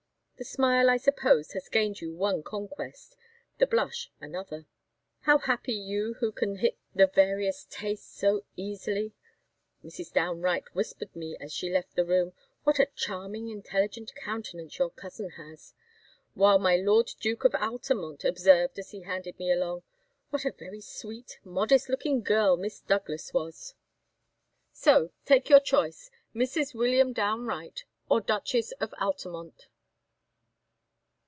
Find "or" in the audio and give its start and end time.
28.09-28.19